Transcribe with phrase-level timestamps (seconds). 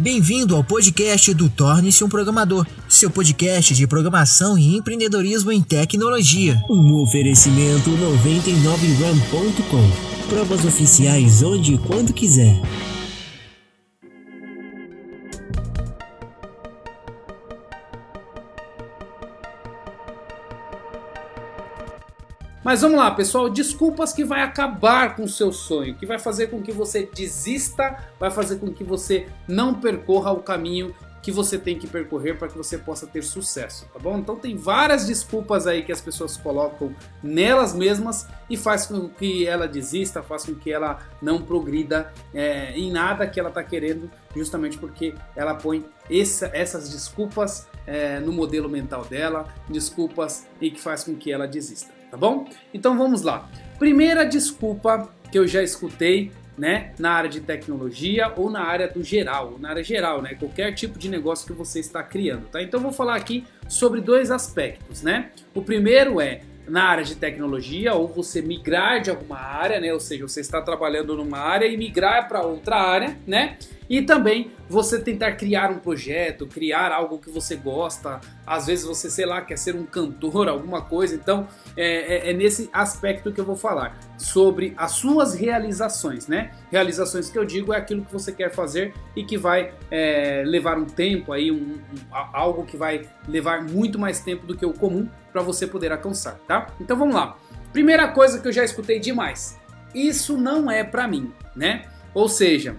[0.00, 6.62] Bem-vindo ao podcast do Torne-se um Programador, seu podcast de programação e empreendedorismo em tecnologia.
[6.70, 10.28] Um oferecimento 99ram.com.
[10.28, 12.60] Provas oficiais onde e quando quiser.
[22.64, 23.48] Mas vamos lá, pessoal.
[23.48, 27.96] Desculpas que vai acabar com o seu sonho, que vai fazer com que você desista,
[28.18, 32.48] vai fazer com que você não percorra o caminho que você tem que percorrer para
[32.48, 34.18] que você possa ter sucesso, tá bom?
[34.18, 39.46] Então tem várias desculpas aí que as pessoas colocam nelas mesmas e faz com que
[39.46, 44.10] ela desista, faz com que ela não progrida é, em nada que ela está querendo,
[44.34, 50.80] justamente porque ela põe essa, essas desculpas é, no modelo mental dela, desculpas e que
[50.80, 52.48] faz com que ela desista tá bom?
[52.72, 53.48] Então vamos lá.
[53.78, 59.02] Primeira desculpa que eu já escutei, né, na área de tecnologia ou na área do
[59.04, 62.60] geral, na área geral, né, qualquer tipo de negócio que você está criando, tá?
[62.60, 65.30] Então vou falar aqui sobre dois aspectos, né?
[65.54, 69.92] O primeiro é na área de tecnologia ou você migrar de alguma área, né?
[69.92, 73.56] Ou seja, você está trabalhando numa área e migrar para outra área, né?
[73.88, 78.20] E também você tentar criar um projeto, criar algo que você gosta.
[78.46, 81.14] Às vezes você, sei lá, quer ser um cantor, alguma coisa.
[81.14, 86.50] Então é, é, é nesse aspecto que eu vou falar sobre as suas realizações, né?
[86.70, 90.76] Realizações que eu digo é aquilo que você quer fazer e que vai é, levar
[90.76, 94.72] um tempo aí, um, um, algo que vai levar muito mais tempo do que o
[94.72, 96.66] comum para você poder alcançar, tá?
[96.80, 97.38] Então vamos lá.
[97.72, 99.58] Primeira coisa que eu já escutei demais.
[99.94, 101.84] Isso não é para mim, né?
[102.14, 102.76] Ou seja,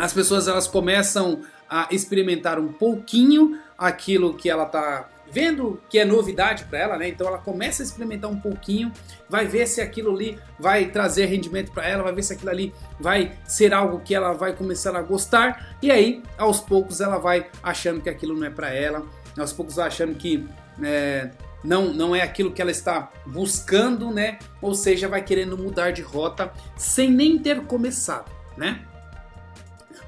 [0.00, 6.04] as pessoas elas começam a experimentar um pouquinho aquilo que ela está vendo que é
[6.06, 7.08] novidade para ela, né?
[7.08, 8.90] Então ela começa a experimentar um pouquinho,
[9.28, 12.74] vai ver se aquilo ali vai trazer rendimento para ela, vai ver se aquilo ali
[12.98, 17.46] vai ser algo que ela vai começar a gostar e aí aos poucos ela vai
[17.62, 19.06] achando que aquilo não é para ela,
[19.38, 20.48] aos poucos achando que
[20.82, 21.30] é,
[21.62, 24.38] não, não é aquilo que ela está buscando, né?
[24.62, 28.80] Ou seja, vai querendo mudar de rota sem nem ter começado, né?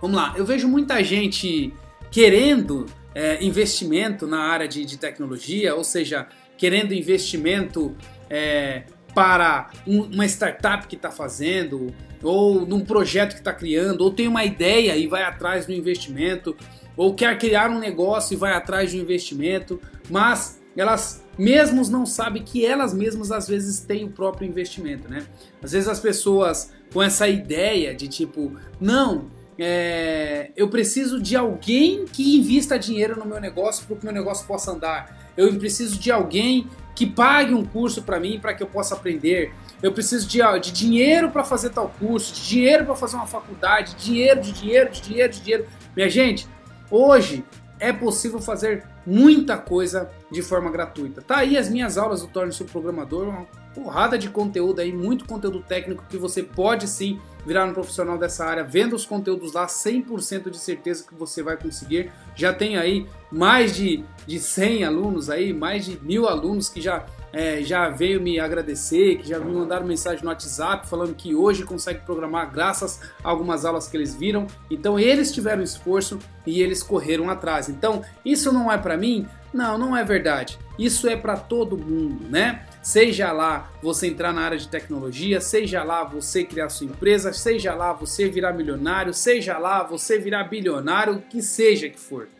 [0.00, 1.72] Vamos lá, eu vejo muita gente
[2.10, 7.96] querendo é, investimento na área de, de, tecnologia, ou seja, querendo investimento
[8.30, 11.92] é, para um, uma startup que está fazendo,
[12.22, 16.56] ou num projeto que está criando, ou tem uma ideia e vai atrás do investimento,
[16.96, 22.06] ou quer criar um negócio e vai atrás de um investimento, mas elas mesmos não
[22.06, 25.26] sabem que elas mesmas às vezes têm o próprio investimento, né?
[25.62, 32.04] Às vezes as pessoas com essa ideia de tipo, não, é, eu preciso de alguém
[32.04, 35.32] que invista dinheiro no meu negócio para que o meu negócio possa andar.
[35.36, 39.52] Eu preciso de alguém que pague um curso para mim para que eu possa aprender.
[39.82, 43.94] Eu preciso de, de dinheiro para fazer tal curso, de dinheiro para fazer uma faculdade,
[43.96, 45.66] dinheiro, de dinheiro, de dinheiro, de dinheiro.
[45.94, 46.48] Minha gente,
[46.90, 47.44] hoje
[47.80, 51.22] é possível fazer muita coisa de forma gratuita.
[51.22, 53.46] Tá aí as minhas aulas do Torne-se Programador,
[53.78, 58.44] porrada de conteúdo aí, muito conteúdo técnico que você pode sim virar um profissional dessa
[58.44, 62.10] área, vendo os conteúdos lá, 100% de certeza que você vai conseguir.
[62.34, 67.06] Já tem aí mais de, de 100 alunos aí, mais de mil alunos que já
[67.32, 71.62] é, já veio me agradecer, que já me mandaram mensagem no WhatsApp falando que hoje
[71.62, 74.46] consegue programar graças a algumas aulas que eles viram.
[74.70, 77.68] Então eles tiveram esforço e eles correram atrás.
[77.68, 79.26] Então isso não é para mim?
[79.52, 80.58] Não, não é verdade.
[80.78, 82.66] Isso é para todo mundo, né?
[82.88, 87.74] Seja lá você entrar na área de tecnologia, seja lá você criar sua empresa, seja
[87.74, 92.30] lá você virar milionário, seja lá você virar bilionário, que seja que for.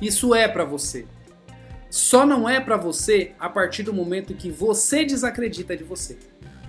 [0.00, 1.04] Isso é para você.
[1.90, 6.16] Só não é para você a partir do momento que você desacredita de você.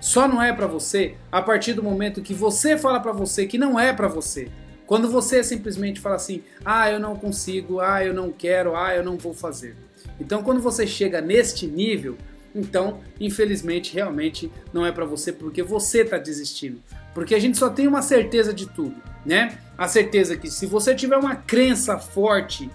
[0.02, 3.56] Só não é para você a partir do momento que você fala para você que
[3.56, 4.50] não é para você.
[4.86, 9.02] Quando você simplesmente fala assim: "Ah, eu não consigo, ah, eu não quero, ah, eu
[9.02, 9.74] não vou fazer".
[10.20, 12.18] Então, quando você chega neste nível,
[12.54, 16.80] então, infelizmente, realmente não é para você porque você está desistindo.
[17.12, 19.58] Porque a gente só tem uma certeza de tudo, né?
[19.76, 22.70] A certeza que se você tiver uma crença forte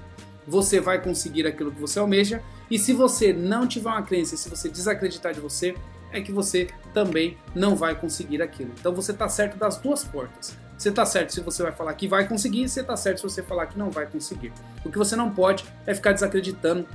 [0.49, 2.41] você vai conseguir aquilo que você almeja.
[2.69, 5.75] E se você não tiver uma crença, se você desacreditar de você,
[6.11, 8.71] é que você também não vai conseguir aquilo.
[8.79, 10.57] Então você está certo das duas portas.
[10.77, 13.43] Você está certo se você vai falar que vai conseguir, você está certo se você
[13.43, 14.51] falar que não vai conseguir.
[14.83, 16.87] O que você não pode é ficar desacreditando,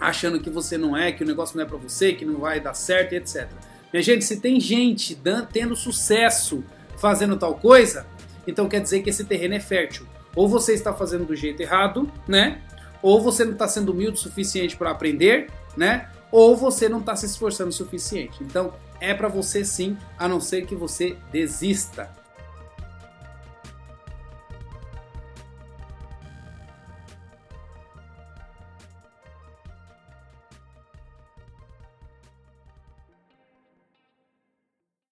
[0.00, 2.60] achando que você não é, que o negócio não é para você, que não vai
[2.60, 3.48] dar certo, etc.
[3.92, 6.62] Minha gente, se tem gente dando, tendo sucesso
[6.96, 8.06] fazendo tal coisa,
[8.46, 10.06] então quer dizer que esse terreno é fértil.
[10.34, 12.60] Ou você está fazendo do jeito errado, né?
[13.02, 16.08] Ou você não está sendo humilde o suficiente para aprender, né?
[16.30, 18.42] Ou você não está se esforçando o suficiente.
[18.42, 22.10] Então, é para você sim, a não ser que você desista.